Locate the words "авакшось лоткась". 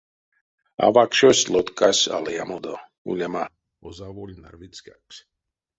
0.87-2.03